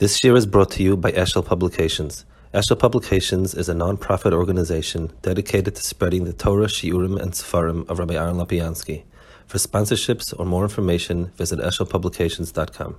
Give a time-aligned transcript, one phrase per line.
[0.00, 2.24] This year is brought to you by Eshel Publications.
[2.52, 8.00] Eshel Publications is a non-profit organization dedicated to spreading the Torah, Shiurim, and Sefarim of
[8.00, 9.04] Rabbi Aaron Lopiansky.
[9.46, 12.96] For sponsorships or more information, visit eshelpublications.com.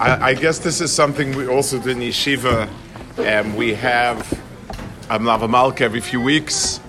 [0.00, 2.68] I, I guess this is something we also do in Yeshiva.
[3.18, 4.32] Um, we have
[5.08, 6.80] a Mlava Malka every few weeks,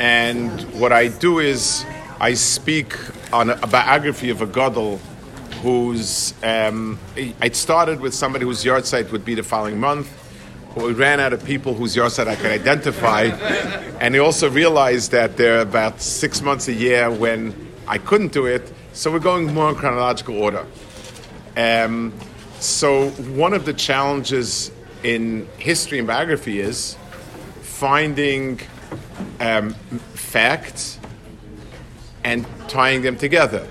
[0.00, 1.86] and what I do is
[2.20, 2.96] I speak
[3.32, 5.00] on a, a biography of a Gadol
[5.62, 10.10] who's um, it started with somebody whose yahrzeit would be the following month.
[10.74, 13.24] But we ran out of people whose yahrzeit I could identify,
[14.00, 17.54] and he also realized that there are about six months a year when
[17.86, 18.72] I couldn't do it.
[18.92, 20.66] So we're going more in chronological order.
[21.56, 22.12] Um,
[22.58, 24.72] so one of the challenges
[25.04, 26.96] in history and biography is
[27.60, 28.60] finding
[29.40, 29.74] um,
[30.14, 30.98] facts
[32.24, 33.68] and tying them together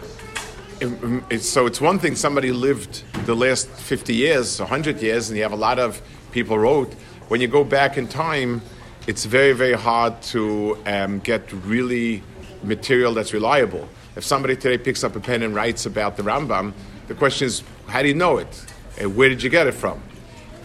[1.40, 5.52] so it's one thing somebody lived the last 50 years, 100 years, and you have
[5.52, 6.91] a lot of people wrote.
[7.27, 8.63] When you go back in time,
[9.05, 12.24] it's very, very hard to um, get really
[12.63, 13.87] material that's reliable.
[14.15, 16.74] If somebody today picks up a pen and writes about the Rambam,
[17.07, 18.65] the question is, how do you know it?
[18.99, 20.02] And where did you get it from?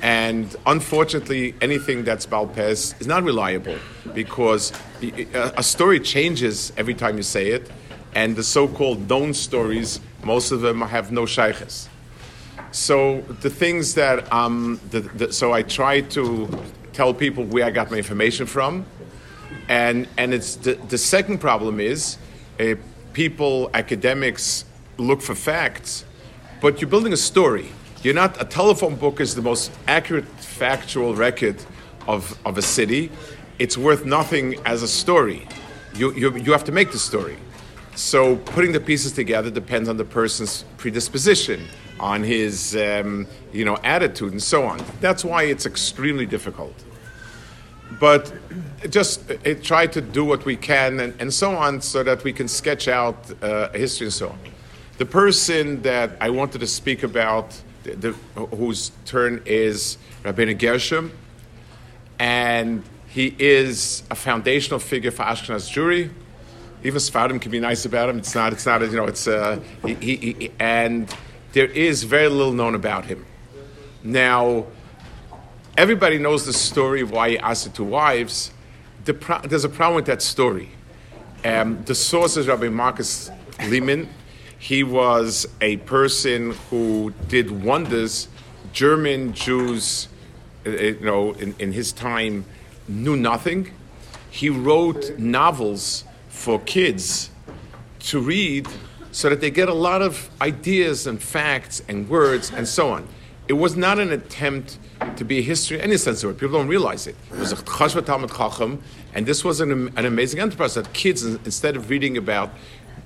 [0.00, 3.76] And unfortunately, anything that's Balpez is not reliable
[4.14, 4.72] because
[5.34, 7.70] a story changes every time you say it
[8.16, 11.88] and the so-called known stories, most of them have no shaykhs.
[12.72, 16.48] So the things that, um, the, the, so I try to
[16.94, 18.86] tell people where I got my information from,
[19.68, 22.16] and and it's the, the second problem is,
[22.58, 22.74] uh,
[23.12, 24.64] people academics
[24.96, 26.04] look for facts,
[26.62, 27.68] but you're building a story.
[28.02, 31.56] You're not a telephone book is the most accurate factual record
[32.06, 33.10] of, of a city.
[33.58, 35.46] It's worth nothing as a story.
[35.94, 37.36] You, you, you have to make the story.
[37.96, 41.66] So putting the pieces together depends on the person's predisposition,
[41.98, 44.84] on his um, you know attitude, and so on.
[45.00, 46.74] That's why it's extremely difficult.
[47.98, 48.30] But
[48.90, 52.34] just uh, try to do what we can and, and, so on, so that we
[52.34, 54.38] can sketch out uh, history and so on.
[54.98, 61.12] The person that I wanted to speak about, the, whose turn is Rabbeinu Gershom,
[62.18, 66.10] and he is a foundational figure for Ashkenaz Jewry
[66.86, 68.18] even Sfarim can be nice about him.
[68.18, 68.52] It's not.
[68.52, 68.80] It's not.
[68.80, 69.06] You know.
[69.06, 71.12] It's uh, he, he, he, and
[71.52, 73.26] there is very little known about him.
[74.04, 74.66] Now,
[75.76, 78.52] everybody knows the story of why he asked two wives.
[79.04, 80.70] The pro- there's a problem with that story.
[81.44, 83.30] Um, the source is Rabbi Marcus
[83.68, 84.08] Lehmann.
[84.58, 88.28] He was a person who did wonders.
[88.72, 90.08] German Jews,
[90.64, 92.44] uh, you know, in, in his time,
[92.86, 93.72] knew nothing.
[94.30, 96.04] He wrote novels
[96.46, 97.30] for kids
[97.98, 98.68] to read
[99.10, 103.04] so that they get a lot of ideas and facts and words and so on.
[103.48, 104.78] It was not an attempt
[105.16, 106.34] to be a history in any sense of it.
[106.38, 107.16] People don't realize it.
[107.32, 108.80] It was a Chashva Talmud Chacham,
[109.12, 112.50] and this was an, an amazing enterprise that kids, instead of reading about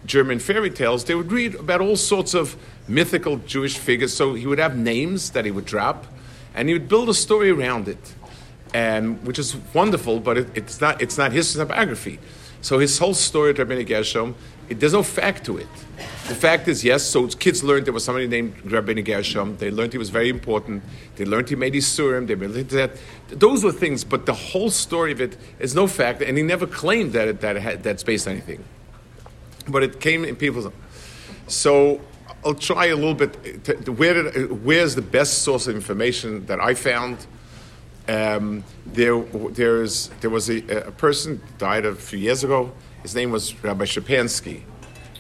[0.05, 2.57] German fairy tales, they would read about all sorts of
[2.89, 4.13] mythical Jewish figures.
[4.13, 6.05] So he would have names that he would drop,
[6.55, 8.15] and he would build a story around it,
[8.75, 12.19] and, which is wonderful, but it, it's, not, it's not history, it's not biography.
[12.63, 14.35] So his whole story of Rabbeinu Gershom,
[14.69, 15.69] it, there's no fact to it.
[16.29, 19.57] The fact is, yes, so kids learned there was somebody named Rabbeinu Gershom.
[19.57, 20.83] They learned he was very important.
[21.17, 22.27] They learned he made his Isurim.
[22.27, 22.93] They learned that.
[23.29, 26.67] Those were things, but the whole story of it is no fact, and he never
[26.67, 28.63] claimed that it, that it had, that's based on anything.
[29.67, 30.73] But it came in people's.
[31.47, 32.01] So
[32.45, 33.65] I'll try a little bit.
[33.65, 37.27] To, where did, where's the best source of information that I found?
[38.11, 42.73] Um, there, there's, there was a, a, person died a few years ago.
[43.03, 44.63] His name was Rabbi Schepansky.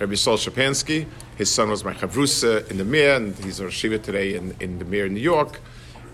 [0.00, 1.06] Rabbi Sol Schepansky.
[1.36, 4.80] His son was my chavrusa in the Mir, and he's a Shiva today in, in
[4.80, 5.60] the Mir in New York.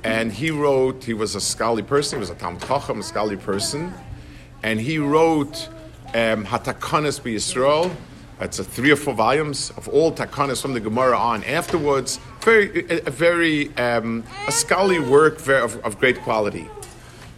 [0.04, 3.38] And he wrote, he was a scholarly person, he was a Talmud Chacham, a scholarly
[3.38, 3.94] person.
[4.62, 5.70] And he wrote
[6.08, 7.90] um, Hatakanis Yisrael.
[8.38, 12.20] It's a three or four volumes of all takanas from the Gemara on afterwards.
[12.46, 16.70] Very, a, very um, a scholarly work of, of, great quality.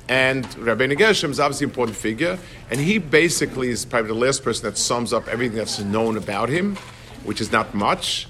[0.07, 2.39] And Rabbi Gershom is obviously an important figure,
[2.71, 6.51] and he basically is probably the last person that sums up everything that's known about
[6.51, 6.77] him,
[7.25, 8.29] which is not much.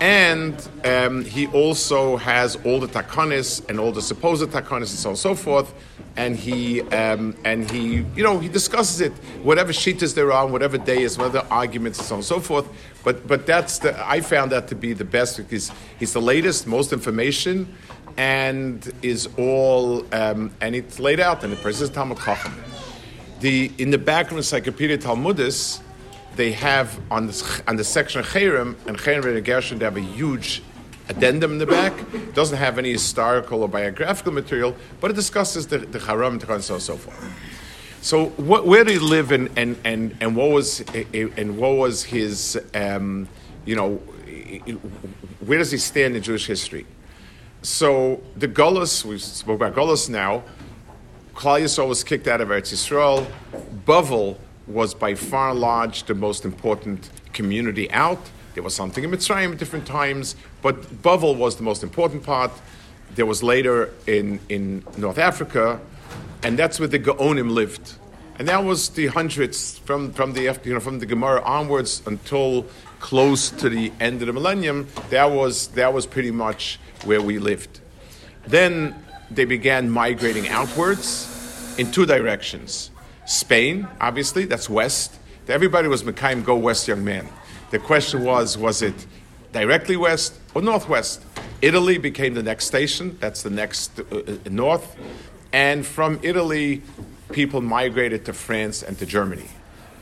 [0.00, 5.10] And um, he also has all the takanis and all the supposed takanis and so
[5.10, 5.72] on and so forth
[6.16, 10.78] and he um, and he you know he discusses it whatever shitas there are whatever
[10.78, 12.66] day is whatever arguments and so on and so forth.
[13.04, 16.66] But but that's the I found that to be the best because he's the latest
[16.66, 17.74] most information
[18.16, 22.54] and is all um, and it's laid out in the President Talmud Chacham
[23.40, 25.80] the in the background Encyclopedia Talmudis
[26.36, 30.00] they have on the on the section of and Cherem and Gershon they have a
[30.00, 30.62] huge
[31.08, 31.92] addendum in the back.
[32.12, 36.64] It doesn't have any historical or biographical material, but it discusses the, the Haram and
[36.64, 37.32] so on so forth.
[38.00, 41.56] So what, where did he live and, and, and, and, what, was, eh, eh, and
[41.58, 43.28] what was his, um,
[43.64, 44.60] you know, eh,
[45.40, 46.86] where does he stand in Jewish history?
[47.62, 50.44] So the Gullus, we spoke about Gullus now,
[51.36, 53.26] Klal Yisrael was kicked out of Eretz Yisrael.
[53.84, 58.30] Bavel was by far large the most important community out.
[58.56, 62.50] There was something in Mitzrayim at different times, but Bavel was the most important part.
[63.14, 65.78] There was later in, in North Africa,
[66.42, 67.96] and that's where the Gaonim lived.
[68.38, 72.64] And that was the hundreds from, from the you know from the Gemara onwards until
[72.98, 74.88] close to the end of the millennium.
[75.10, 77.80] That was that was pretty much where we lived.
[78.46, 78.94] Then
[79.30, 82.90] they began migrating outwards in two directions.
[83.26, 85.14] Spain, obviously, that's west.
[85.46, 87.28] Everybody was Mekayim, go west, young man.
[87.70, 89.06] The question was, was it
[89.52, 91.24] directly west or northwest?
[91.62, 94.96] Italy became the next station, that's the next uh, uh, north.
[95.52, 96.82] And from Italy,
[97.32, 99.48] people migrated to France and to Germany.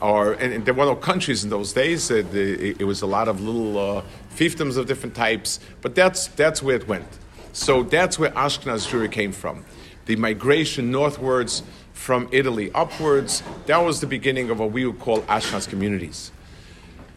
[0.01, 2.11] Or, and, and there were no countries in those days.
[2.11, 4.03] It, it, it was a lot of little uh,
[4.35, 7.07] fiefdoms of different types, but that's, that's where it went.
[7.53, 9.65] So that's where Ashkenaz Jewry came from.
[10.05, 11.63] The migration northwards
[11.93, 16.31] from Italy upwards, that was the beginning of what we would call Ashkenaz communities.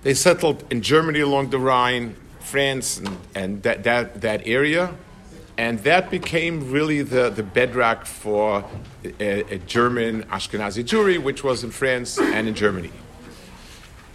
[0.03, 4.95] They settled in Germany along the Rhine, France, and, and that, that, that area.
[5.57, 8.65] And that became really the, the bedrock for
[9.19, 12.93] a, a German Ashkenazi Jewry, which was in France and in Germany.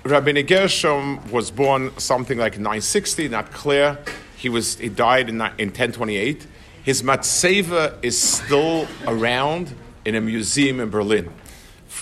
[0.06, 3.98] Rabbi Gershom was born something like 960, not clear.
[4.38, 6.48] He, was, he died in, in 1028.
[6.84, 9.74] His matzeva is still around
[10.06, 11.30] in a museum in Berlin.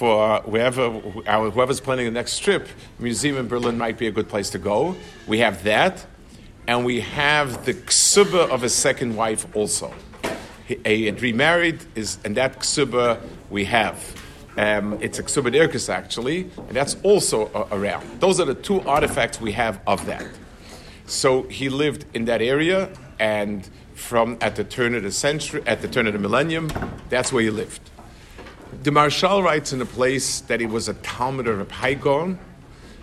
[0.02, 2.68] For whoever, whoever's planning the next trip,
[2.98, 4.96] museum in Berlin might be a good place to go.
[5.28, 6.04] We have that,
[6.68, 9.94] and we have the ksuba of his second wife also.
[10.66, 13.22] He had remarried, is, and that ksuba
[13.52, 14.04] we have.
[14.58, 18.20] Um, it's a ksuba irkis actually, and that's also around.
[18.20, 20.26] Those are the two artifacts we have of that.
[21.06, 22.90] So he lived in that area,
[23.20, 26.72] and from at the turn of the century, at the turn of the millennium,
[27.10, 27.91] that's where he lived.
[28.82, 32.40] The Maharshal writes in a place that he was a Talmud of Reb Hai Gaon,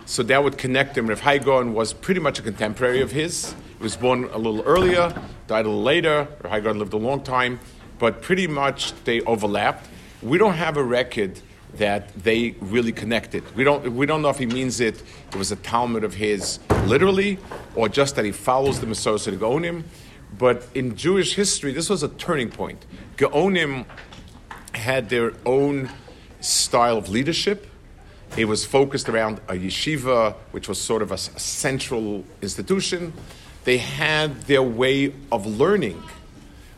[0.05, 1.07] so that would connect him.
[1.07, 3.55] Reb Hai Gaon was pretty much a contemporary of his.
[3.77, 5.13] He was born a little earlier,
[5.47, 6.27] died a little later.
[6.43, 7.61] Reb Hai Gaon lived a long time,
[7.97, 9.87] but pretty much they overlapped.
[10.21, 11.39] We don't have a record
[11.75, 13.43] that they really connected.
[13.55, 16.59] We don't, we don't know if he means it, it was a Talmud of his
[16.87, 17.37] literally,
[17.73, 19.83] or just that he follows the Masorah Gaonim.
[20.37, 22.85] But in Jewish history, this was a turning point.
[23.15, 23.85] Gaonim
[24.73, 25.89] had their own
[26.41, 27.67] style of leadership.
[28.37, 33.13] It was focused around a yeshiva, which was sort of a, a central institution.
[33.63, 36.01] They had their way of learning,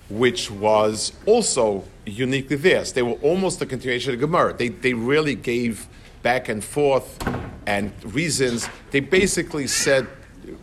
[0.09, 2.93] which was also uniquely theirs.
[2.93, 4.53] They were almost a continuation of the Gemara.
[4.53, 5.88] They, they really gave
[6.23, 7.19] back and forth
[7.65, 8.67] and reasons.
[8.91, 10.07] They basically said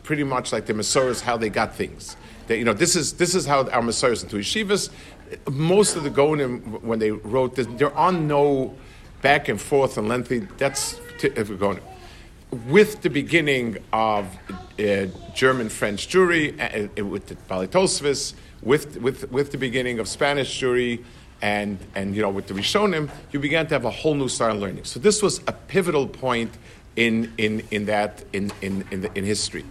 [0.02, 2.16] pretty much like the Masoras how they got things.
[2.46, 4.90] They, you know, this is this is how our Masoras into yeshivas.
[5.50, 8.75] Most of the Gonim when they wrote this, there are no
[9.22, 10.40] back and forth and lengthy.
[10.58, 11.80] That's we're going
[12.52, 14.26] with the beginning of
[14.78, 20.08] uh, German French Jewry uh, uh, with the Balitosvis, with, with, with the beginning of
[20.08, 21.04] Spanish Jewry,
[21.42, 24.56] and, and you know, with the Rishonim, you began to have a whole new style
[24.56, 24.85] of learning.
[24.85, 26.50] So this was a pivotal point
[26.97, 29.64] in, in, in that, in, in, in, the, in history.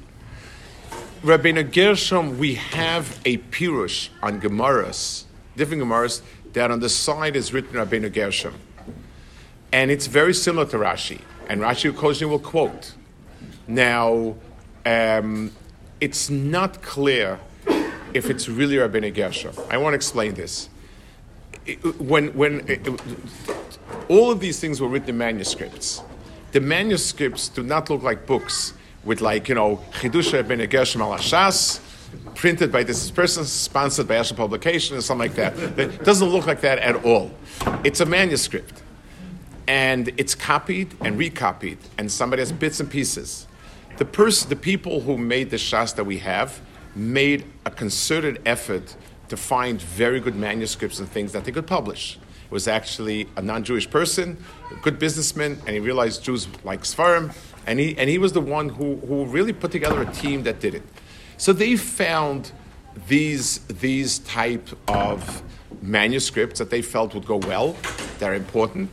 [1.24, 5.26] Rabbeinu Gershom, we have a pirush on Gemaras,
[5.58, 6.22] different Gemaras,
[6.54, 8.54] that on the side is written Rabbeinu Gershom.
[9.74, 11.20] And it's very similar to Rashi.
[11.50, 12.94] And Rashi occasionally will quote.
[13.68, 14.36] Now,
[14.86, 15.52] um,
[16.00, 17.40] it's not clear
[18.14, 19.54] if it's really Rabbeinu Gershom.
[19.70, 20.70] I want to explain this
[21.98, 22.88] when, when it,
[24.08, 26.02] all of these things were written in manuscripts,
[26.52, 28.74] the manuscripts do not look like books
[29.04, 31.80] with like, you know, Chidusha ben Gershom al Ashas,
[32.36, 35.80] printed by this person, sponsored by Eshel Publication, or something like that.
[35.80, 37.32] It doesn't look like that at all.
[37.84, 38.84] It's a manuscript.
[39.68, 43.48] And it's copied and recopied, and somebody has bits and pieces.
[43.98, 46.62] The, pers- the people who made the Shas that we have
[46.96, 48.96] made a concerted effort
[49.30, 52.18] to find very good manuscripts and things that they could publish.
[52.46, 54.38] It was actually a non-Jewish person,
[54.72, 57.36] a good businessman, and he realized Jews like Sfarim,
[57.66, 60.62] and he, and he was the one who, who really put together a team that
[60.62, 60.84] did it.
[61.38, 62.52] So they found
[63.08, 65.44] these, these type of
[65.82, 67.76] manuscripts that they felt would go well,
[68.20, 68.90] they're important.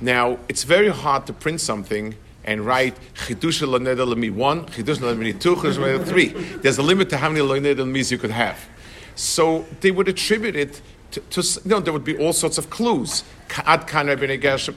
[0.00, 2.14] Now, it's very hard to print something
[2.44, 6.28] and write Chidusha Loneda Lemi 1, Chidusha Lemi 2, Chidusha Lemi 3.
[6.58, 8.68] There's a limit to how many Loneda Lemis you could have.
[9.16, 10.80] So they would attribute it
[11.12, 13.24] to, to you know, there would be all sorts of clues.
[13.64, 14.76] Ad Rabbeinu Gershom.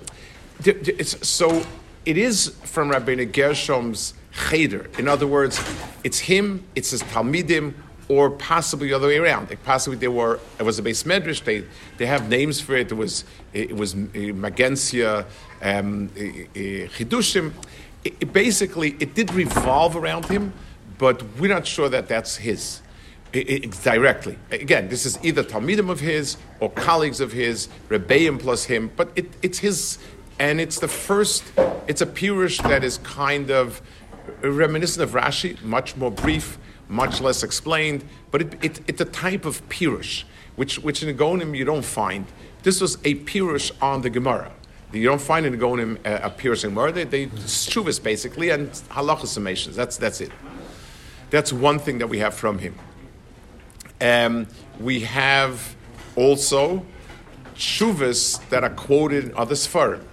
[1.04, 1.66] So
[2.06, 4.90] it is from Rabbi Gershom's cheder.
[4.98, 5.60] In other words,
[6.04, 7.74] it's him, it's his Talmidim,
[8.10, 9.50] or possibly the other way around.
[9.50, 11.44] Like possibly there were it was a base medrash.
[11.44, 11.66] They
[11.98, 12.92] they have names for it.
[12.92, 15.26] It was it was uh, Magensia,
[15.62, 17.52] um, uh, uh, Chidushim.
[18.04, 20.54] It, it basically, it did revolve around him,
[20.98, 22.82] but we're not sure that that's his.
[23.34, 24.38] It, it, directly.
[24.52, 29.12] Again, this is either Talmidim of his or colleagues of his, Rebbeim plus him, but
[29.18, 30.00] it, it's his,
[30.40, 31.44] and it's the first,
[31.88, 33.82] it's a Pirush that is kind of
[34.42, 36.58] reminiscent of Rashi, much more brief,
[36.88, 40.24] much less explained, but it, it, it's a type of Pirush,
[40.56, 42.26] which, which in the Gonim you don't find.
[42.64, 44.52] This was a Pirush on the Gemara.
[44.94, 46.92] You don't find in the Gonim a, a Pirush in Gemara.
[46.92, 49.74] They, they shuvas basically and halacha summations.
[49.74, 50.32] That's, that's it.
[51.30, 52.76] That's one thing that we have from him.
[54.00, 54.48] Um,
[54.80, 55.76] we have
[56.16, 56.86] also
[57.56, 60.04] shuvas that are quoted in other Sfarim.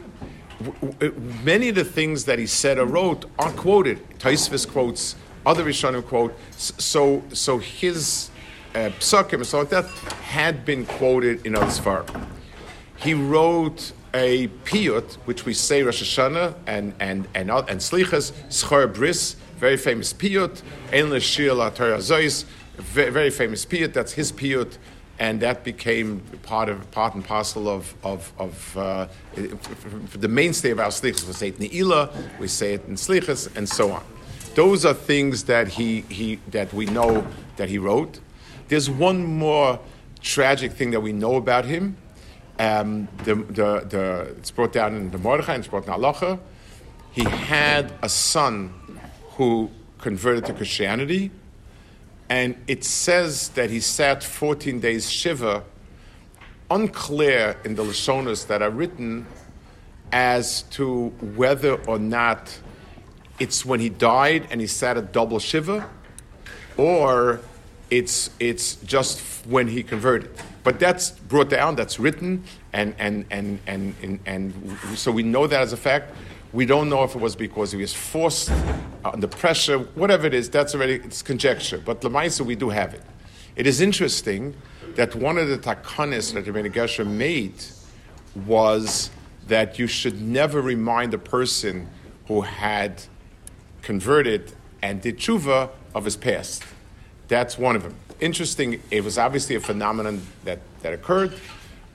[1.43, 3.99] Many of the things that he said or wrote are quoted.
[4.19, 6.37] Taisvis quotes, other Rishonim quote.
[6.57, 8.31] So, so his
[8.75, 9.87] uh, psukim and so like that
[10.23, 12.27] had been quoted in other Sfarim.
[12.97, 18.87] He wrote a piyut, which we say Rosh Hashanah and and and and Slichas Schor
[18.87, 20.63] Bris, very famous piyut.
[20.93, 22.45] Ein l'shir la Torah zois
[22.77, 23.93] very famous piyut.
[23.93, 24.79] That's his piyut,
[25.19, 30.81] and that became part of part and parcel of of, of uh, the mainstay of
[30.81, 31.27] our slichas.
[31.27, 34.03] We say it in Ne'ilah, we say it in slichas, and so on.
[34.55, 38.21] Those are things that he, he that we know that he wrote.
[38.69, 39.81] There's one more
[40.21, 41.97] tragic thing that we know about him.
[42.59, 46.39] Um, the, the, the, it's brought down in the Mordechai and it's brought in Halacha.
[47.11, 48.73] He had a son
[49.31, 51.33] who converted to Christianity
[52.29, 55.65] and it says that he sat 14 days Shiva,
[56.71, 59.27] unclear in the Lashonas that are written
[60.13, 62.59] as to whether or not
[63.39, 65.89] it's when he died and he sat a double Shiva,
[66.77, 67.41] or
[67.91, 70.31] it's, it's just when he converted.
[70.63, 75.47] But that's brought down, that's written, and, and, and, and, and, and so we know
[75.47, 76.15] that as a fact.
[76.55, 78.53] We don't know if it was because he was forced
[79.05, 81.79] under pressure, whatever it is, that's already it's conjecture.
[81.85, 83.03] But Lamaisa, we do have it.
[83.57, 84.55] It is interesting
[84.95, 87.55] that one of the takanis that Rabbi Gershom made
[88.47, 89.11] was
[89.49, 91.89] that you should never remind a person
[92.29, 93.03] who had
[93.83, 96.63] converted and did tshuva of his past.
[97.27, 97.97] That's one of them.
[98.21, 101.35] Interesting, it was obviously a phenomenon that, that occurred.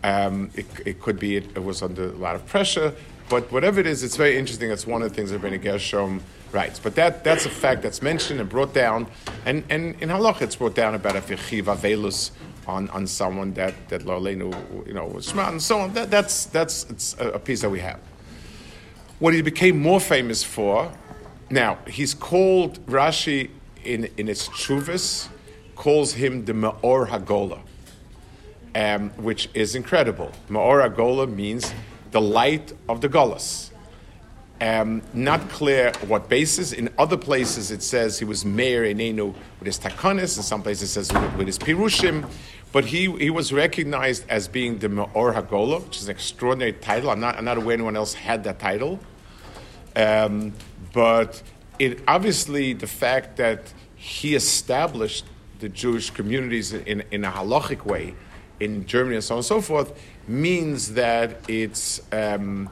[0.04, 2.94] Um, it, it, could be it, it, was under a lot of pressure,
[3.30, 4.72] but whatever it is, it's very interesting.
[4.72, 6.22] It's one of the things that Rabbi Gershom
[6.52, 6.80] writes.
[6.80, 9.08] But that, that's a fact that's mentioned and brought down.
[9.46, 12.32] And, and in Halach, it's brought down about a fichiv avelus
[12.68, 15.94] on, on someone that, that Lorleinu, you know, was smart and so on.
[15.94, 18.00] That, that's that's a, a piece that we have.
[19.20, 20.92] What he became more famous for,
[21.50, 23.50] now, he's called, Rashi
[23.84, 25.28] in, in its Chuvis,
[25.76, 27.60] calls him the Ma'or Hagola,
[28.76, 30.32] um, which is incredible.
[30.50, 31.74] Ma'or Hagola means
[32.12, 33.70] the light of the Golas.
[34.62, 36.74] Um, not clear what basis.
[36.74, 40.36] In other places, it says he was mayor in Enenu with his Takanis.
[40.38, 42.30] In some places, it says with, with his Pirushim.
[42.72, 47.10] But he, he was recognized as being the Me'or Hagola, which is an extraordinary title.
[47.10, 49.00] I'm not, I'm not aware anyone else had that title.
[49.96, 50.54] Um,
[50.94, 51.42] but
[51.80, 55.26] it obviously, the fact that he established
[55.60, 58.16] the Jewish communities in, in a halachic way
[58.60, 59.94] in Germany and so on and so forth
[60.30, 62.02] means that it's.
[62.12, 62.70] Um,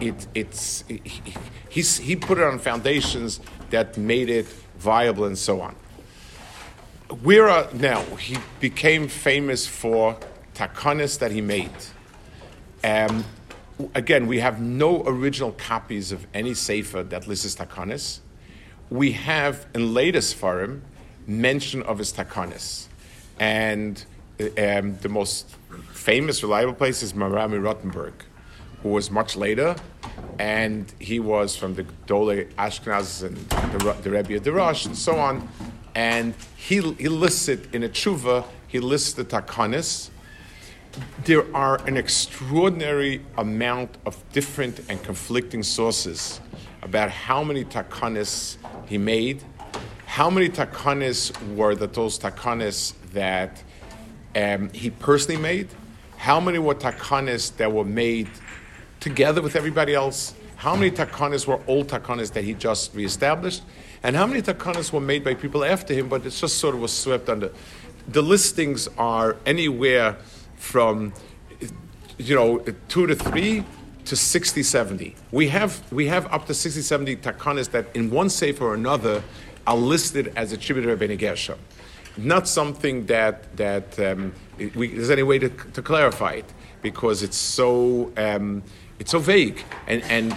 [0.00, 3.40] it, it's he, he put it on foundations
[3.70, 4.46] that made it
[4.78, 5.74] viable and so on.
[7.22, 10.16] Where are, now he became famous for
[10.54, 11.70] takanis that he made.
[12.84, 13.24] Um,
[13.94, 18.20] again, we have no original copies of any sefer that lists takanis.
[18.90, 20.82] We have in latest forum
[21.26, 22.86] mention of his takanis,
[23.38, 24.04] and
[24.42, 25.56] um, the most
[25.92, 28.14] famous, reliable place is Marami Rottenberg
[28.82, 29.76] who was much later,
[30.38, 35.16] and he was from the Dole Ashkenaz and the, the Rebbe of Darash and so
[35.16, 35.48] on.
[35.94, 40.10] And he, he lists it in a tshuva, he lists the takanis.
[41.24, 46.40] There are an extraordinary amount of different and conflicting sources
[46.82, 48.56] about how many takanis
[48.86, 49.42] he made,
[50.06, 53.62] how many takanis were the, those takanis that
[54.34, 55.68] um, he personally made,
[56.16, 58.28] how many were takanis that were made
[59.00, 60.34] together with everybody else?
[60.62, 63.64] how many takanas were old takanas that he just reestablished,
[64.04, 66.80] and how many takanas were made by people after him, but it just sort of
[66.80, 67.50] was swept under.
[68.06, 70.18] The listings are anywhere
[70.54, 71.14] from,
[72.16, 73.64] you know, two to three
[74.04, 75.16] to 60, 70.
[75.32, 79.24] We have, we have up to 60, 70 takanas that in one sefer or another
[79.66, 81.58] are listed as attributed to Rabbeinu Gershom.
[82.16, 84.32] Not something that, that um,
[84.74, 86.52] we, there's any way to, to clarify it
[86.82, 88.62] because it's so um,
[88.98, 90.36] it's so vague and and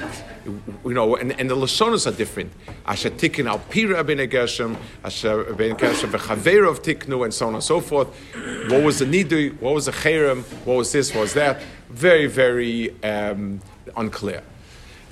[0.85, 2.51] you know and, and the lashonos are different.
[2.85, 7.55] Asher tikin al pira ben gershom, asher ben gershom v'chaver of tiknu, and so on
[7.55, 8.07] and so forth.
[8.69, 9.59] What was the nidu?
[9.59, 10.43] What was the cherem?
[10.65, 11.13] What was this?
[11.13, 11.61] What was that?
[11.89, 13.59] Very very um,
[13.97, 14.41] unclear.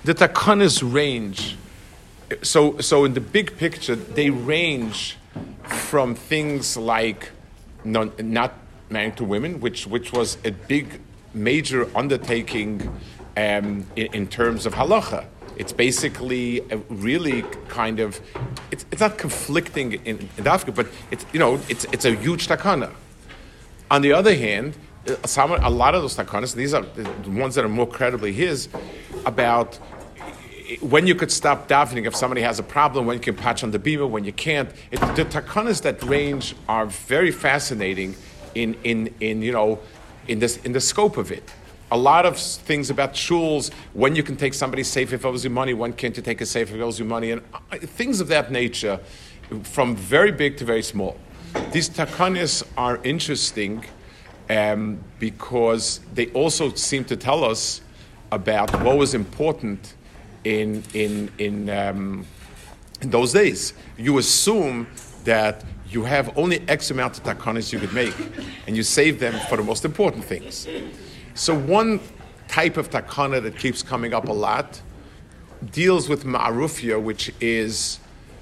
[0.04, 1.58] The takanas range.
[2.42, 5.18] So so in the big picture, they range
[5.64, 7.32] from things like
[7.84, 8.54] non, not
[8.90, 11.00] married to women, which which was a big
[11.34, 12.82] major undertaking
[13.38, 15.26] um, in, in, terms of halacha.
[15.58, 18.20] It's basically really kind of
[18.72, 22.48] it's, it's not conflicting in, in Dafka, but it's you know it's it's a huge
[22.48, 22.92] takana.
[23.92, 24.76] On the other hand,
[25.26, 28.70] some, a lot of those takanas, these are the ones that are more credibly his,
[29.26, 29.78] about
[30.82, 33.72] when you could stop davening if somebody has a problem, when you can patch on
[33.72, 34.70] the beamer, when you can't.
[34.92, 38.16] It, the takanas that range are very fascinating
[38.56, 39.80] in, in, in you know
[40.28, 41.54] in, this, in the scope of it.
[41.92, 45.44] A lot of things about shuls, when you can take somebody's safe if it owes
[45.44, 47.78] you money, when can't you take a safe if it owes you money, and uh,
[47.78, 49.00] things of that nature,
[49.62, 51.18] from very big to very small.
[51.72, 53.86] These takanis are interesting
[54.50, 57.82] um, because they also seem to tell us
[58.32, 59.94] about what was important
[60.44, 62.26] in, in, in, um,
[63.02, 63.74] in those days.
[63.98, 64.88] You assume
[65.24, 68.16] that you have only X amount of takanis you could make,
[68.68, 70.68] and you save them for the most important things.
[71.36, 72.00] So one
[72.48, 74.82] type of takana that keeps coming up a lot
[75.72, 78.00] deals with ma'arufia, which is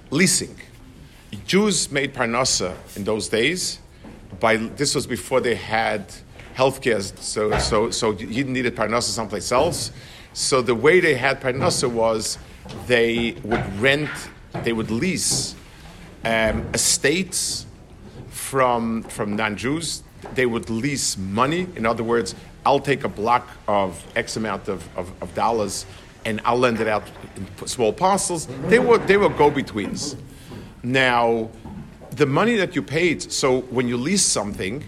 [0.10, 0.56] leasing.
[1.46, 3.80] Jews made parnasa in those days.
[4.40, 6.14] By this was before they had
[6.56, 9.92] healthcare, so so so you needed parnasa someplace else.
[10.34, 12.38] So the way they had parnasa was
[12.88, 14.10] they would rent,
[14.64, 15.56] they would lease
[16.24, 17.66] um, estates
[18.30, 20.04] from, from non Jews.
[20.36, 21.68] They would lease money.
[21.76, 25.86] In other words, I'll take a block of X amount of, of, of dollars
[26.26, 27.04] and I'll lend it out
[27.36, 28.48] in small parcels.
[28.68, 30.16] They were, they were go betweens.
[30.84, 31.50] Now,
[32.12, 34.84] the money that you paid, so when you lease something,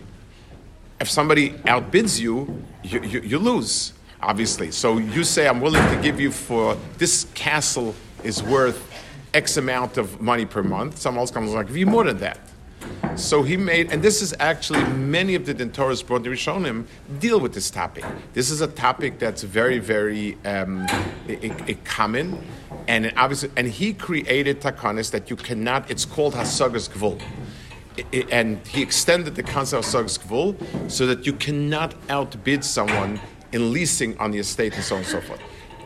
[1.00, 4.72] if somebody outbids you, you, you, you lose, obviously.
[4.72, 8.90] So you say, I'm willing to give you for this castle is worth
[9.34, 10.98] X amount of money per month.
[10.98, 12.40] Someone else comes like, give you more than that.
[13.16, 16.88] So he made, and this is actually many of the Dentoris brought the him
[17.20, 18.04] deal with this topic.
[18.34, 20.88] This is a topic that's very, very um,
[21.84, 22.44] common,
[22.88, 25.90] and obviously, and he created takanis that you cannot.
[25.92, 27.22] It's called hasagas gvul,
[28.32, 33.20] and he extended the concept of hasagas gvul so that you cannot outbid someone
[33.54, 35.40] in leasing on the estate and so on and so forth.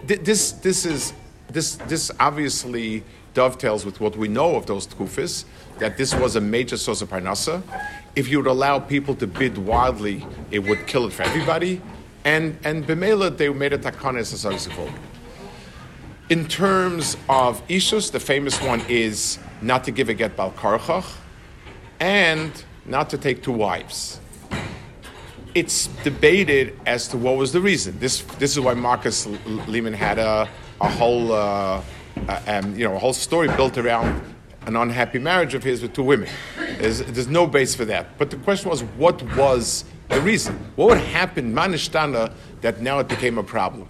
[0.06, 1.14] This, this is
[1.50, 3.04] this, this obviously
[3.34, 5.46] dovetails with what we know of those tkufis,
[5.80, 7.62] that this was a major source of parnasa.
[8.16, 11.82] If you would allow people to bid wildly, it would kill it for everybody.
[12.26, 14.92] And, and Bemela, they made a takanes asagzifol.
[16.30, 21.06] In terms of Ishus, the famous one is not to give a get bal karchach
[22.00, 22.52] and
[22.86, 24.20] not to take two wives.
[25.58, 27.98] It's debated as to what was the reason.
[27.98, 29.26] This, this is why Marcus
[29.68, 30.48] Lehmann had a,
[30.80, 31.82] a whole uh,
[32.46, 34.22] um, you know, a whole story built around
[34.68, 36.30] an unhappy marriage of his with two women.
[36.78, 38.20] There's, there's no base for that.
[38.20, 40.54] But the question was, what was the reason?
[40.76, 43.88] What would happen, manishtana, that now it became a problem?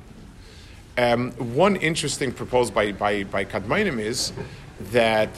[0.97, 4.31] Um, one interesting proposal by, by, by Kadmainim is
[4.91, 5.29] that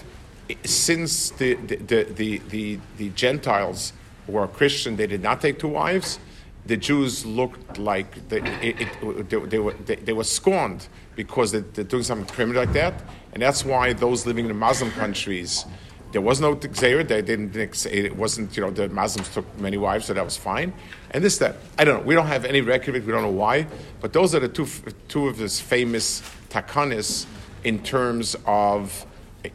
[0.63, 3.93] since the, the, the, the, the Gentiles
[4.29, 6.19] were Christian, they did not take two wives,
[6.65, 11.51] the Jews looked like they, it, it, they, they, were, they, they, were scorned because
[11.51, 12.93] they, are doing something criminal like that.
[13.33, 15.65] And that's why those living in the Muslim countries,
[16.11, 20.05] there was no Xer, they didn't, it wasn't, you know, the Muslims took many wives,
[20.05, 20.73] so that was fine.
[21.11, 23.23] And this, that, I don't know, we don't have any record of it, we don't
[23.23, 23.67] know why,
[24.01, 24.67] but those are the two,
[25.07, 27.25] two of his famous takanis
[27.63, 29.05] in terms of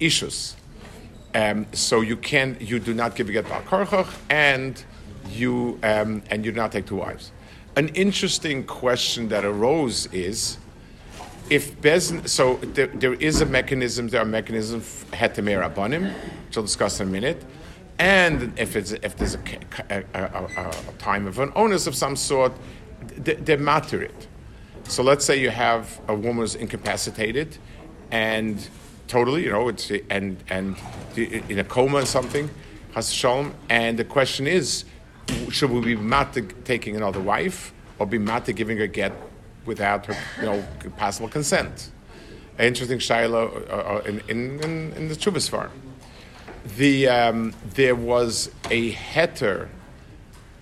[0.01, 0.57] issues.
[1.35, 4.83] Um, so you can, you do not give a get bar and
[5.31, 7.33] you um, and you do not take two wives.
[7.77, 10.59] An interesting question that arose is
[11.51, 11.77] if
[12.27, 16.13] so there, there is a mechanism, there are mechanisms hetemer abanim,
[16.47, 17.45] which I'll discuss in a minute,
[17.99, 19.41] and if it's if there's a,
[19.91, 22.53] a, a, a time of an onus of some sort,
[23.17, 24.29] they, they matter it.
[24.85, 27.59] So let's say you have a woman who's incapacitated,
[28.11, 28.67] and
[29.09, 30.77] totally, you know, it's and and
[31.17, 32.51] in a coma or something,
[32.95, 33.55] has shalom.
[33.69, 34.85] And the question is,
[35.51, 39.13] should we be mata taking another wife, or be mata giving her get
[39.67, 40.65] without her, you know,
[40.97, 41.91] possible consent?
[42.59, 45.73] Interesting shaila uh, uh, in, in, in, the Chuvas farm.
[46.77, 49.69] The um, there was a heter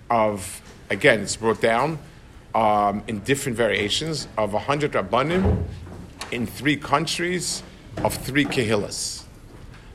[0.09, 1.99] of again, it's brought down
[2.55, 5.63] um, in different variations of 100 rabbanim
[6.31, 7.63] in three countries
[7.97, 9.23] of three kehillas.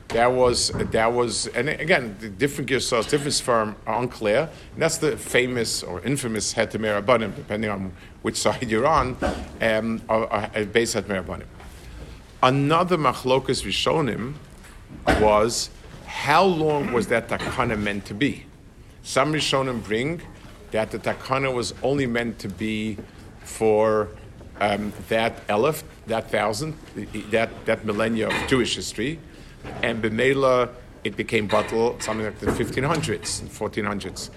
[0.09, 4.49] That was that was, and again, the different girsas, different firm are unclear.
[4.73, 7.91] And that's the famous or infamous hetemer rabbanim, depending on
[8.23, 9.17] which side you're on,
[9.61, 9.97] um,
[10.71, 11.45] base hetemer rabbanim.
[12.41, 14.33] Another machlokas rishonim
[15.21, 15.69] was
[16.07, 18.45] how long was that takana meant to be?
[19.03, 20.21] Some rishonim bring
[20.71, 22.97] that the takana was only meant to be
[23.43, 24.09] for
[24.59, 26.75] um, that elef, that thousand,
[27.31, 29.19] that, that millennia of Jewish history,
[29.81, 30.69] and b'meila
[31.03, 34.29] it became batal something like the 1500s and 1400s.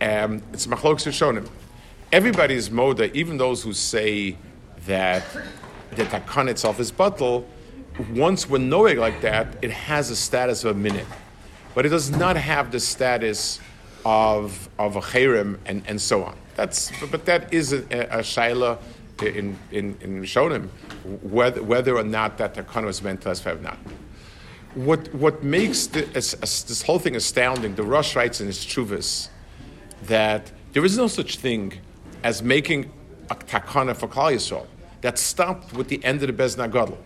[0.00, 1.48] Um, it's machlok shonim.
[2.12, 4.36] Everybody's moda, even those who say
[4.86, 5.24] that
[5.92, 7.44] the takan itself is batal,
[8.12, 11.06] once we're knowing like that, it has a status of a minute,
[11.74, 13.60] but it does not have the status
[14.04, 16.36] of of a cherem and, and so on.
[16.56, 18.78] That's but that is a, a shaila
[19.22, 20.68] in in in Rishonim,
[21.22, 23.78] whether whether or not that takana was meant to us or not.
[24.74, 27.74] What what makes the, this whole thing astounding?
[27.74, 29.28] The Rosh writes in his Chuvas
[30.02, 31.80] that there is no such thing
[32.22, 32.90] as making
[33.30, 34.66] a takana for Klal Yisrael
[35.02, 36.98] that stopped with the end of the Bezna Gadol.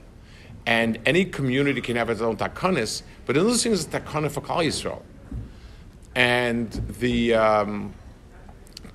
[0.66, 4.40] And any community can have its own takanis, but another thing is a takana for
[4.40, 5.02] Klal Yisrael
[6.18, 7.94] and the um,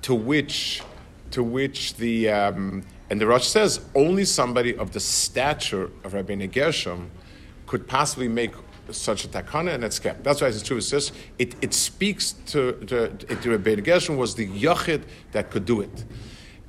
[0.02, 0.82] to which
[1.30, 6.34] to which the um, and the Rosh says only somebody of the stature of Rabbi
[6.46, 7.12] Gershom
[7.64, 8.54] could possibly make
[8.90, 10.24] such a takana, and it's kept.
[10.24, 10.78] That's why it's true.
[10.78, 15.64] It says it, it speaks to, to, to Rabbi Gershom was the yachid that could
[15.64, 16.04] do it.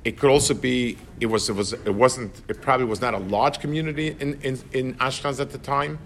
[0.04, 3.18] It could also be it was it was it wasn't it probably was not a
[3.18, 5.98] large community in in, in Ashkenaz at the time,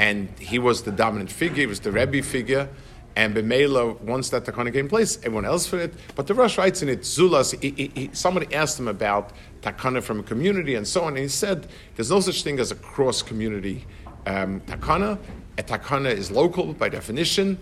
[0.00, 1.60] and he was the dominant figure.
[1.60, 2.68] He was the Rebbe figure.
[3.16, 5.94] And Bemela, once that takana came in place, everyone else for it.
[6.16, 9.30] But the Rosh writes in it, Zulas, he, he, he, somebody asked him about
[9.62, 12.72] takana from a community and so on, and he said there's no such thing as
[12.72, 13.86] a cross community
[14.26, 15.18] um, takana.
[15.58, 17.56] A takana is local by definition,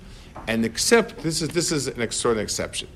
[0.48, 2.88] and except this is this is an extraordinary exception.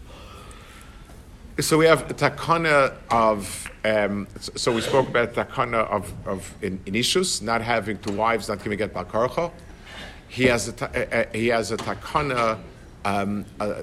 [1.60, 3.70] So we have a takana of.
[3.84, 8.48] Um, so we spoke about takana of, of in, in issues, not having two wives,
[8.48, 9.52] not giving get balkarcha.
[10.28, 12.58] He has a, uh, uh, he has a takana,
[13.04, 13.82] um, uh,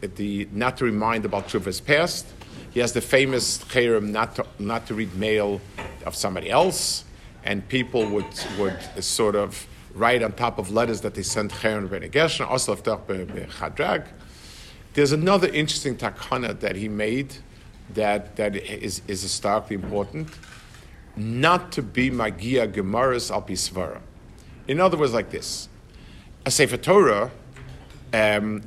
[0.00, 2.26] the, not to remind about Truva's past.
[2.72, 5.60] He has the famous cherem not to, not to read mail
[6.06, 7.04] of somebody else,
[7.44, 8.26] and people would,
[8.58, 12.74] would sort of write on top of letters that they sent cherem ben Gershon, also
[12.74, 14.06] chadrag.
[14.94, 17.34] There's another interesting takana that he made
[17.94, 20.28] that, that is, is historically important.
[21.16, 24.00] Not to be magia gemaras al pisvara.
[24.66, 25.68] In other words, like this
[26.44, 27.30] a Sefer Torah,
[28.12, 28.62] um,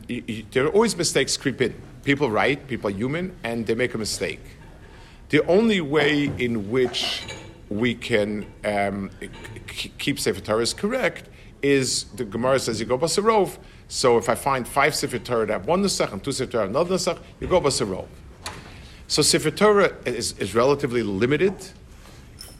[0.52, 1.74] there are always mistakes creep in.
[2.04, 4.42] People write, people are human, and they make a mistake.
[5.30, 7.24] The only way in which
[7.70, 9.10] we can um,
[9.98, 11.30] keep Sefer Torah is correct
[11.62, 13.58] is the Gemara says you go basarov.
[13.88, 16.68] So if I find five Sefer Torah that have one Nusach and two Sefer Torah
[16.68, 18.08] another Nusach, you go basarov.
[19.08, 21.56] So Sefer Torah is, is relatively limited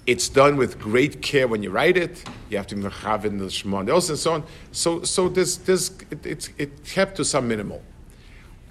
[0.08, 2.24] it's done with great care when you write it.
[2.50, 4.44] You have to have in the Shemon and so on.
[4.72, 7.82] So, so there's, there's, it, it's it kept to some minimal.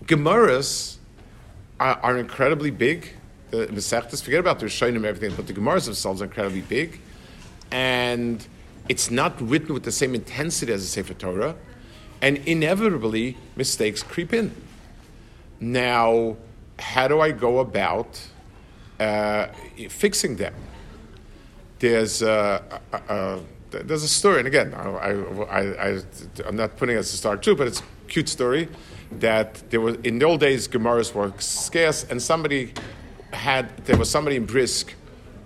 [0.04, 0.96] Gemaras
[1.80, 3.08] are, are incredibly big.
[3.50, 7.00] The Masechtas, forget about the Rishonim and everything, but the Gemaras themselves are incredibly big.
[7.70, 8.46] And
[8.88, 11.56] it's not written with the same intensity as the Sefer Torah.
[12.22, 14.54] And inevitably, mistakes creep in.
[15.58, 16.36] Now,
[16.78, 18.20] how do I go about
[19.00, 19.48] uh,
[19.88, 20.54] fixing them?
[21.84, 25.10] There's uh, uh, uh, there's a story, and again, I,
[25.58, 28.68] I, am not putting it as a star too, but it's a cute story
[29.18, 32.72] that there was in the old days Gemaras were scarce, and somebody
[33.32, 34.94] had there was somebody in Brisk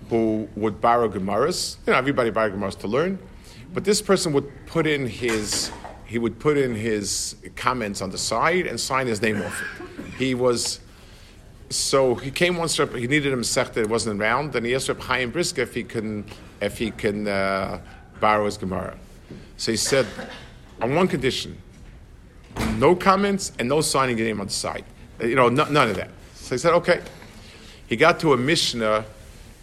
[0.09, 1.75] who would borrow Gemaras.
[1.85, 3.19] You know, everybody borrowed Gemaras to learn,
[3.73, 5.71] but this person would put in his
[6.05, 10.13] he would put in his comments on the side and sign his name off it.
[10.17, 10.79] He was
[11.69, 12.77] so he came once.
[12.77, 15.83] He needed a masechta that wasn't around, and he asked Reb Chaim Brisker if he
[15.83, 16.25] can
[16.61, 17.79] if he can uh,
[18.19, 18.97] borrow his Gemara.
[19.57, 20.07] So he said,
[20.81, 21.61] on one condition,
[22.77, 24.85] no comments and no signing your name on the side.
[25.21, 26.09] You know, none of that.
[26.33, 27.01] So he said, okay.
[27.87, 29.03] He got to a Mishnah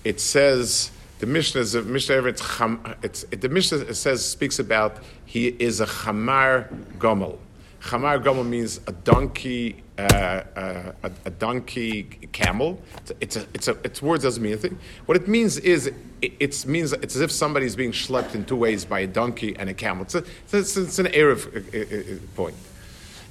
[0.07, 2.25] it says the Mishnah is a Mishnah.
[2.27, 2.61] It's,
[3.03, 7.39] it's it, the Mishnah says speaks about he is a chamar gomel.
[7.81, 12.79] Chamar gomel means a donkey, uh, uh, a, a, donkey camel.
[13.21, 14.79] It's a, it's a, its words doesn't mean anything.
[15.07, 18.57] What it means is it, means it's as if somebody is being schlepped in two
[18.57, 20.05] ways by a donkey and a camel.
[20.05, 22.57] It's, a, it's, it's an Erev uh, uh, point.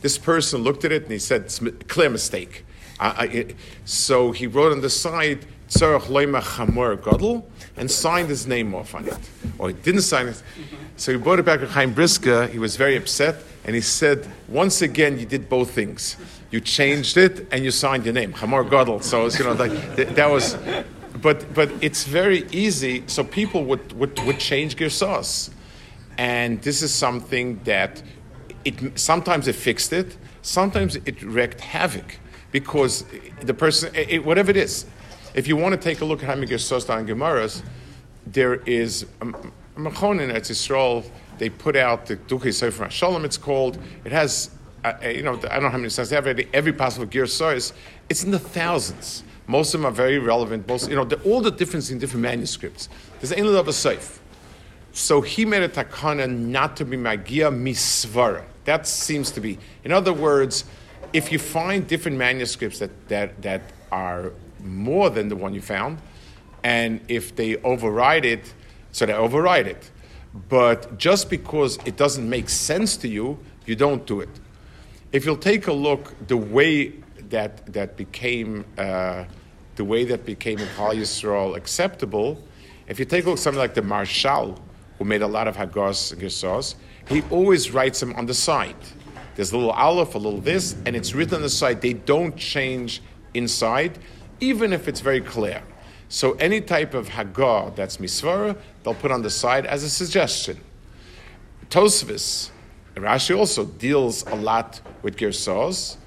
[0.02, 2.66] This person looked at it and he said, "It's a clear mistake."
[3.00, 3.46] I, I,
[3.86, 7.48] so he wrote on the side Tzarech Loima Chamor Gadol,
[7.78, 9.18] and signed his name off on it.
[9.58, 10.42] Or he didn't sign it.
[10.96, 12.48] So he brought it back to Chaim Brisker.
[12.48, 16.18] He was very upset, and he said, Once again, you did both things.
[16.56, 19.02] You changed it, and you signed your name, Chamor Gadol.
[19.02, 19.74] So, was, you know, like,
[20.16, 20.58] that was.
[21.22, 23.04] But, but it's very easy.
[23.08, 25.50] So people would, would, would change sauce,
[26.18, 28.02] And this is something that
[28.64, 32.20] it, sometimes it fixed it, sometimes it wreaked havoc
[32.54, 33.04] because
[33.42, 34.86] the person, it, whatever it is,
[35.34, 37.64] if you want to take a look at Hamigir Sosta and Gemaras,
[38.26, 39.26] there is a
[39.78, 41.04] Machonin at Yisrael.
[41.38, 43.26] They put out the Dukhei Sefer Shalom.
[43.26, 43.78] It's called.
[44.06, 44.52] It has,
[44.94, 46.28] uh, you know, I don't know how many sides they have.
[46.28, 47.74] Every, every possible gear size.
[48.10, 49.24] It's in the thousands.
[49.48, 50.68] Most of them are very relevant.
[50.68, 52.90] Most, you know, the, all the difference in different manuscripts.
[53.20, 54.20] There's only of a safe.
[54.92, 58.44] So he made a takana not to be magia misvara.
[58.64, 59.60] That seems to be.
[59.84, 60.66] In other words,
[61.14, 64.32] if you find different manuscripts that, that, that are
[64.66, 66.00] more than the one you found.
[66.64, 68.54] And if they override it,
[68.92, 69.92] so they override it.
[70.50, 74.30] But just because it doesn't make sense to you, you don't do it.
[75.16, 76.92] If you'll take a look, the way
[77.30, 79.24] that that became uh,
[79.78, 82.44] the way that became in Yisrael acceptable,
[82.90, 84.60] if you take a look, something like the Maharshal,
[84.98, 86.76] who made a lot of Hagos and Gesos,
[87.08, 88.76] he always writes them on the side.
[89.36, 91.80] There's a little aleph, a little this, and it's written on the side.
[91.80, 93.02] They don't change
[93.34, 93.98] inside
[94.42, 95.64] even if it's very clear.
[96.10, 100.60] So any type of Hagah that's Misvara, they'll put on the side as a suggestion.
[101.70, 102.52] Tosvis,
[102.96, 105.98] Rashi also deals a lot with Gersos.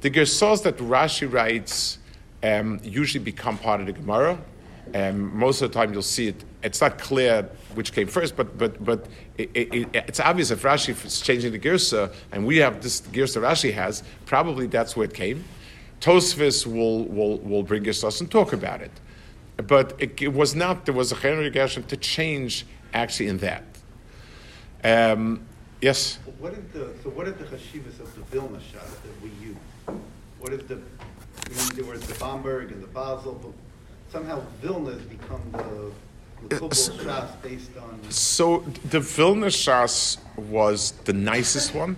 [0.00, 1.98] The Gersos that Rashi writes
[2.42, 4.38] um, usually become part of the Gemara.
[4.94, 6.44] Um, most of the time you'll see it.
[6.62, 9.06] It's not clear which came first, but but but
[9.38, 13.40] it, it, it's obvious if Rashi is changing the Gersa and we have this Gersa
[13.40, 15.44] Rashi has, probably that's where it came.
[16.00, 18.90] Tosfos will, will, will bring us and talk about it.
[19.58, 23.64] But it, it, was not, there was a Henry Gershon to change actually in that.
[24.82, 25.46] Um,
[25.80, 26.18] yes?
[26.38, 29.56] What is the, so what is the Hashivas of the Vilna Shas that we use?
[30.38, 33.52] What is the, I mean, there was the Bomberg and the Basel, but
[34.10, 38.00] somehow Vilna has become the, the based on...
[38.10, 41.96] So the Vilna Shas was the nicest one.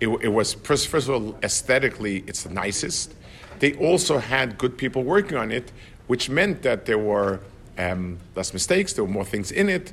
[0.00, 3.14] It, it was, first, first of all, aesthetically, it's the nicest
[3.60, 5.70] they also had good people working on it,
[6.06, 7.40] which meant that there were
[7.78, 9.92] um, less mistakes, there were more things in it,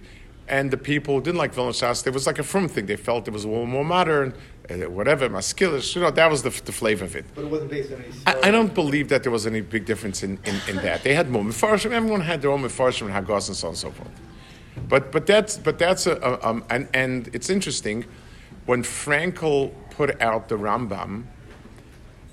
[0.50, 2.86] and the people who didn't like Vilna Shas, there was like a from thing.
[2.86, 4.34] They felt it was a little more modern,
[4.70, 7.26] uh, whatever, maskilish, you know, that was the, the flavor of it.
[7.36, 9.86] But it wasn't based on any I, I, don't believe that there was any big
[9.86, 11.04] difference in, in, in that.
[11.04, 13.78] They had more Mefarshim, everyone had their own Mefarshim and Hagos and so on and
[13.78, 14.10] so forth.
[14.88, 18.06] But, but that's, but that's a, a um, and, and it's interesting,
[18.66, 21.26] when Frankel put out the Rambam,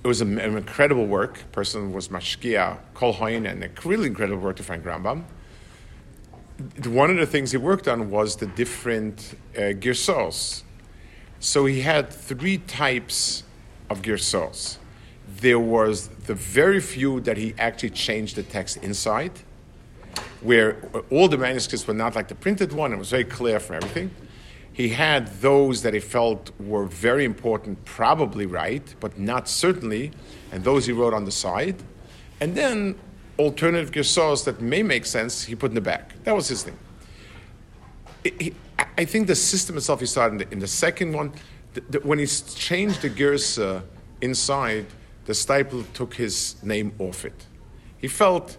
[0.04, 1.50] it was an incredible work.
[1.50, 5.24] Person was Mashkia, Kol Hoin, and a really incredible work to Frank Rambam.
[6.86, 10.30] One of the things he worked on was the different uh.
[11.40, 13.42] So he had three types
[13.90, 14.78] of girsos.
[15.40, 19.32] There was the very few that he actually changed the text inside,
[20.40, 20.76] where
[21.10, 24.10] all the manuscripts were not like the printed one, it was very clear from everything.
[24.72, 30.12] He had those that he felt were very important, probably right, but not certainly,
[30.50, 31.76] and those he wrote on the side.
[32.40, 32.96] And then
[33.38, 36.12] alternative gesos that may make sense, he put in the back.
[36.24, 36.76] That was his thing.
[38.24, 38.54] he,
[38.96, 41.32] I think the system itself he started in the, in the second one.
[41.74, 43.82] The, the, when he changed the gersa uh,
[44.20, 44.86] inside,
[45.26, 47.46] the Steipler took his name off it.
[47.98, 48.56] He felt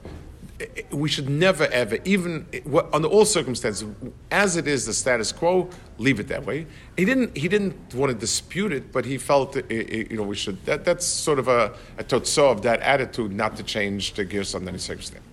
[0.92, 2.46] we should never ever, even
[2.94, 3.86] under all circumstances,
[4.32, 6.66] as it is the status quo, leave it that way.
[6.96, 7.36] He didn't.
[7.36, 10.36] He didn't want to dispute it, but he felt uh, uh, uh, you know we
[10.36, 10.64] should.
[10.66, 14.56] That, that's sort of a, a totso of that attitude, not to change the gears
[14.56, 15.26] under any circumstance.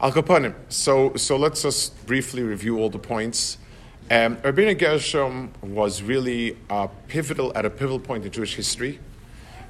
[0.00, 0.54] Al Kapanim.
[0.68, 3.58] So so let's just briefly review all the points.
[4.10, 9.00] Um, Rabbeinu Gershom was really a pivotal at a pivotal point in Jewish history.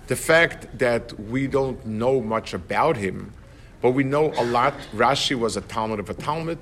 [0.07, 3.33] The fact that we don't know much about him
[3.81, 4.75] but we know a lot.
[4.95, 6.59] Rashi was a Talmud of a Talmud,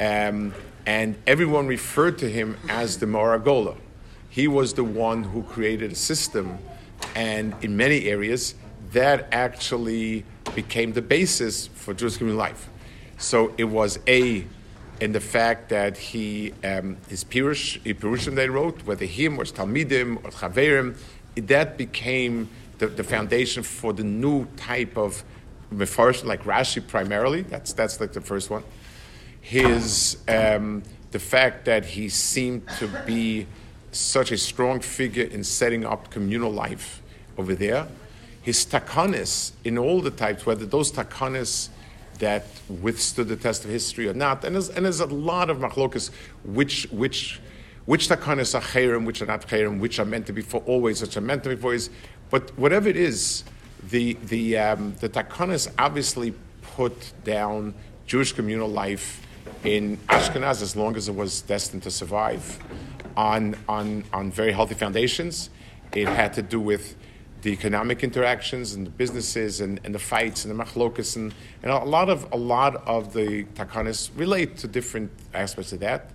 [0.00, 0.54] um,
[0.86, 3.76] and everyone referred to him as the Moragola.
[4.28, 6.58] He was the one who created a system,
[7.14, 8.54] and in many areas,
[8.92, 12.68] that actually became the basis for Jewish community life.
[13.18, 14.46] So it was a
[15.00, 20.16] in the fact that he um, his Pirush, Pirushim they wrote, whether him or Talmidim
[20.24, 20.96] or Chaverim,
[21.36, 25.24] that became the, the foundation for the new type of
[25.72, 27.42] Mefarshim, like Rashi primarily.
[27.42, 28.64] That's that's like the first one.
[29.40, 33.46] His um, the fact that he seemed to be
[33.92, 37.02] such a strong figure in setting up communal life
[37.36, 37.88] over there.
[38.42, 41.68] His takanis in all the types, whether those takanis
[42.18, 45.58] that withstood the test of history or not, and there's, and there's a lot of
[45.58, 46.10] machlokas
[46.44, 47.40] which which
[47.86, 51.02] which takanis are chayrim, which are not chayrim, which are meant to be for always,
[51.02, 51.90] which are meant to be for always.
[52.30, 53.42] But whatever it is,
[53.88, 57.74] the the um, the takanis obviously put down
[58.06, 59.26] Jewish communal life
[59.64, 62.58] in Ashkenaz as long as it was destined to survive
[63.16, 65.50] on, on, on very healthy foundations.
[65.92, 66.96] It had to do with
[67.42, 71.72] the economic interactions and the businesses and, and the fights and the machlokas and, and
[71.72, 76.10] a lot of a lot of the takanis relate to different aspects of that.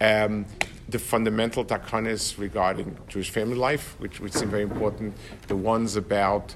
[0.00, 0.46] Um,
[0.88, 5.14] the fundamental takanis regarding Jewish family life, which which seem very important,
[5.48, 6.54] the ones about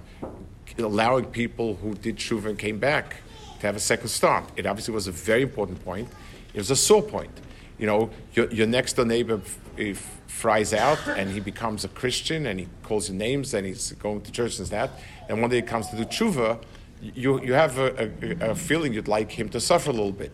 [0.79, 3.17] allowing people who did tshuva and came back
[3.61, 4.45] to have a second start.
[4.57, 6.09] It obviously was a very important point.
[6.55, 7.33] It was a sore point.
[7.79, 9.41] You know, your, your next door neighbor
[9.79, 13.93] f- fries out and he becomes a Christian and he calls you names and he's
[13.93, 14.91] going to church and that.
[15.29, 16.61] And one day he comes to do tshuva,
[17.01, 20.33] you, you have a, a, a, feeling you'd like him to suffer a little bit.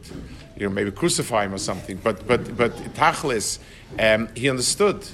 [0.57, 1.99] You know, maybe crucify him or something.
[2.03, 3.59] But, but, but Tachlis,
[3.99, 5.07] um, he understood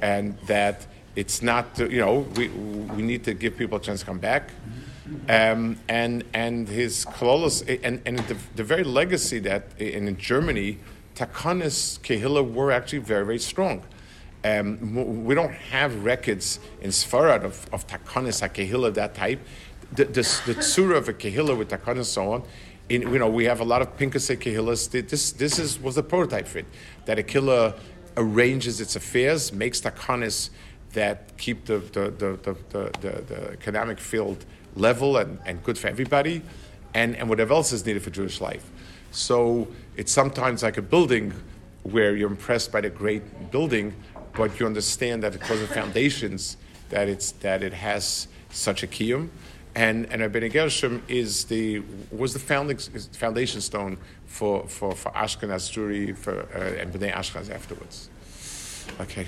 [0.00, 4.06] and that it's not, you know, we, we need to give people a chance to
[4.06, 4.50] come back.
[5.28, 10.78] Um, and and his kololos and and the, the very legacy that in, Germany,
[11.14, 13.82] Takanis Kehillah were actually very very strong.
[14.44, 19.40] Um, we don't have records in Sfarad of, of Takanis HaKehillah, that type.
[19.92, 22.42] The, the, the of a Kehillah with Takanis and so on,
[22.88, 24.90] in, you know, we have a lot of Pinkase Kehillahs.
[25.08, 26.66] This, this is, was the prototype for it.
[27.06, 27.78] That a Kehillah
[28.16, 30.50] arranges its affairs, makes Takanis
[30.92, 35.88] that keep the, the, the, the, the, the economic field level and, and good for
[35.88, 36.42] everybody,
[36.94, 38.70] and, and whatever else is needed for Jewish life.
[39.10, 41.32] So it's sometimes like a building
[41.82, 43.94] where you're impressed by the great building,
[44.34, 46.56] but you understand that because of foundations,
[46.90, 49.28] that it's that it has such a kiyum.
[49.78, 55.70] And and Rabbi Gershom is the was the founding foundation stone for for, for Ashkenaz
[55.72, 58.10] Jewry for uh, and Bnei Ashkenaz afterwards.
[59.00, 59.26] Okay.